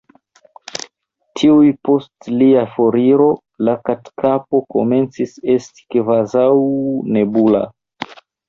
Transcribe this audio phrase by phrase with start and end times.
[1.41, 3.27] Tuj post lia foriro
[3.69, 6.51] la Katkapo komencis esti kvazaŭ
[7.19, 7.63] nebula.